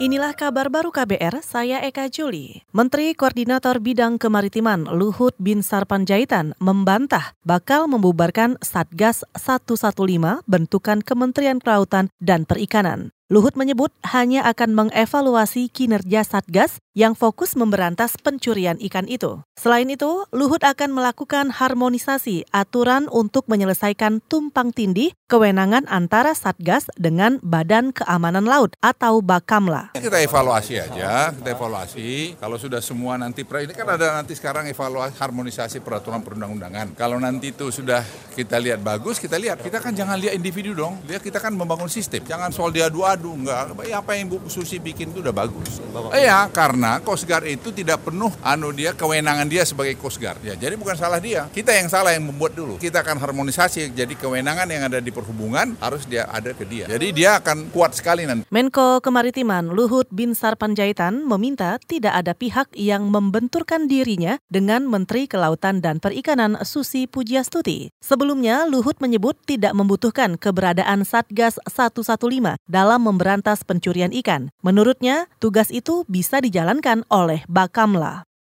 Inilah 0.00 0.32
kabar 0.32 0.72
baru 0.72 0.88
KBR, 0.88 1.44
saya 1.44 1.84
Eka 1.84 2.08
Juli. 2.08 2.64
Menteri 2.72 3.12
Koordinator 3.12 3.76
Bidang 3.76 4.16
Kemaritiman 4.16 4.88
Luhut 4.88 5.36
Bin 5.36 5.60
Sarpanjaitan 5.60 6.56
membantah 6.56 7.36
bakal 7.44 7.84
membubarkan 7.92 8.56
Satgas 8.64 9.20
115 9.36 10.48
bentukan 10.48 11.04
Kementerian 11.04 11.60
Kelautan 11.60 12.08
dan 12.24 12.48
Perikanan. 12.48 13.12
Luhut 13.28 13.52
menyebut 13.52 13.92
hanya 14.16 14.48
akan 14.48 14.72
mengevaluasi 14.72 15.68
kinerja 15.68 16.24
Satgas 16.24 16.80
yang 16.92 17.16
fokus 17.16 17.56
memberantas 17.56 18.20
pencurian 18.20 18.76
ikan 18.88 19.08
itu. 19.08 19.40
Selain 19.56 19.88
itu, 19.88 20.28
Luhut 20.32 20.60
akan 20.60 20.92
melakukan 20.92 21.48
harmonisasi 21.52 22.48
aturan 22.52 23.08
untuk 23.08 23.48
menyelesaikan 23.48 24.20
tumpang 24.28 24.72
tindih 24.72 25.16
kewenangan 25.28 25.88
antara 25.88 26.36
Satgas 26.36 26.88
dengan 27.00 27.40
Badan 27.40 27.96
Keamanan 27.96 28.44
Laut 28.44 28.76
atau 28.84 29.24
Bakamla. 29.24 29.96
Kita 29.96 30.20
evaluasi 30.20 30.76
aja, 30.80 31.32
kita 31.32 31.56
evaluasi. 31.56 32.36
Kalau 32.36 32.60
sudah 32.60 32.84
semua 32.84 33.16
nanti, 33.16 33.44
ini 33.44 33.72
kan 33.72 33.88
ada 33.88 34.20
nanti 34.20 34.36
sekarang 34.36 34.68
evaluasi 34.68 35.16
harmonisasi 35.16 35.80
peraturan 35.80 36.20
perundang-undangan. 36.20 36.92
Kalau 36.98 37.16
nanti 37.16 37.56
itu 37.56 37.72
sudah 37.72 38.04
kita 38.36 38.60
lihat 38.60 38.84
bagus, 38.84 39.16
kita 39.16 39.40
lihat. 39.40 39.64
Kita 39.64 39.80
kan 39.80 39.96
jangan 39.96 40.20
lihat 40.20 40.36
individu 40.36 40.76
dong, 40.76 41.00
lihat 41.08 41.24
kita 41.24 41.40
kan 41.40 41.54
membangun 41.56 41.88
sistem. 41.88 42.24
Jangan 42.26 42.52
soal 42.52 42.74
diadu-adu 42.74 43.32
enggak 43.32 43.72
ya 43.86 44.02
apa 44.02 44.18
yang 44.18 44.28
Bu 44.28 44.42
Susi 44.50 44.82
bikin 44.82 45.14
itu 45.14 45.22
udah 45.22 45.32
bagus. 45.32 45.80
Iya, 46.12 46.50
karena 46.50 46.81
Coast 47.06 47.24
Guard 47.24 47.46
itu 47.46 47.70
tidak 47.70 48.02
penuh 48.02 48.34
anu 48.42 48.74
dia 48.74 48.90
kewenangan 48.90 49.46
dia 49.46 49.62
sebagai 49.62 49.94
Coast 50.02 50.18
Guard. 50.18 50.42
Ya, 50.42 50.58
jadi 50.58 50.74
bukan 50.74 50.98
salah 50.98 51.22
dia. 51.22 51.46
Kita 51.54 51.70
yang 51.70 51.86
salah 51.86 52.10
yang 52.10 52.26
membuat 52.26 52.58
dulu. 52.58 52.82
Kita 52.82 53.06
akan 53.06 53.22
harmonisasi 53.22 53.94
jadi 53.94 54.14
kewenangan 54.18 54.66
yang 54.66 54.90
ada 54.90 54.98
di 54.98 55.14
perhubungan 55.14 55.78
harus 55.78 56.02
dia 56.08 56.26
ada 56.26 56.50
ke 56.50 56.66
dia. 56.66 56.90
Jadi 56.90 57.14
dia 57.14 57.38
akan 57.38 57.70
kuat 57.70 57.94
sekali 57.94 58.26
nanti. 58.26 58.42
Menko 58.50 58.98
Kemaritiman 58.98 59.70
Luhut 59.70 60.10
Bin 60.10 60.34
Sarpanjaitan 60.34 61.22
meminta 61.22 61.78
tidak 61.86 62.18
ada 62.18 62.32
pihak 62.34 62.74
yang 62.74 63.08
membenturkan 63.08 63.86
dirinya 63.86 64.42
dengan 64.50 64.88
Menteri 64.88 65.30
Kelautan 65.30 65.78
dan 65.78 66.02
Perikanan 66.02 66.58
Susi 66.66 67.06
Pujiastuti. 67.06 67.92
Sebelumnya, 68.02 68.66
Luhut 68.66 68.98
menyebut 68.98 69.38
tidak 69.46 69.76
membutuhkan 69.76 70.40
keberadaan 70.40 71.04
Satgas 71.06 71.60
115 71.68 72.58
dalam 72.66 73.00
memberantas 73.04 73.62
pencurian 73.62 74.10
ikan. 74.24 74.48
Menurutnya, 74.64 75.28
tugas 75.38 75.68
itu 75.68 76.08
bisa 76.08 76.40
dijalankan 76.72 77.04
oleh 77.12 77.44
Bakamla. 77.52 78.31